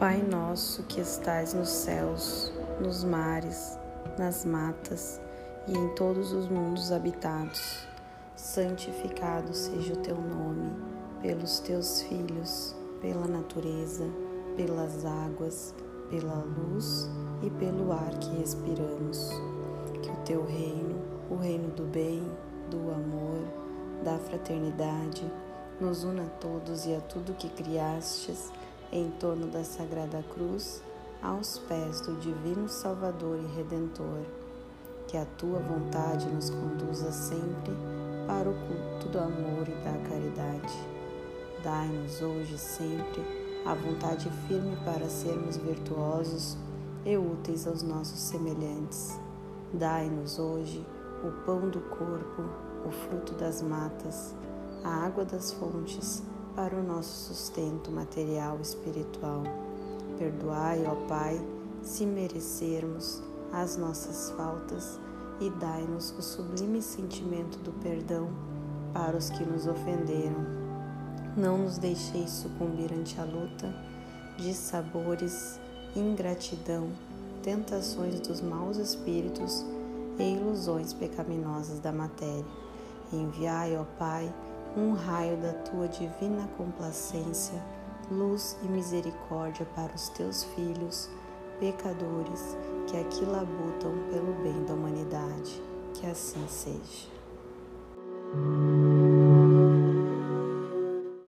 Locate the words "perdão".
67.80-68.28